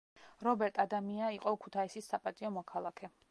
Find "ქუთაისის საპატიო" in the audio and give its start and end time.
1.67-2.53